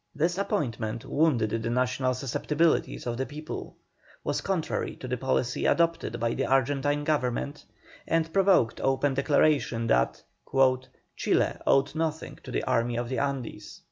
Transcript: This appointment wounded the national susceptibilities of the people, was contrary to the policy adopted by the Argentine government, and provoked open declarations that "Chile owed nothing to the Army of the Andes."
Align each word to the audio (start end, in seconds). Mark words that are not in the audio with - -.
This 0.15 0.39
appointment 0.39 1.05
wounded 1.05 1.51
the 1.51 1.69
national 1.69 2.15
susceptibilities 2.15 3.05
of 3.05 3.17
the 3.17 3.25
people, 3.27 3.75
was 4.23 4.41
contrary 4.41 4.95
to 4.95 5.07
the 5.07 5.15
policy 5.15 5.67
adopted 5.67 6.19
by 6.19 6.33
the 6.33 6.47
Argentine 6.47 7.03
government, 7.03 7.63
and 8.07 8.33
provoked 8.33 8.81
open 8.81 9.13
declarations 9.13 9.89
that 9.89 10.23
"Chile 11.15 11.55
owed 11.67 11.93
nothing 11.93 12.39
to 12.41 12.49
the 12.49 12.63
Army 12.63 12.95
of 12.97 13.09
the 13.09 13.19
Andes." 13.19 13.79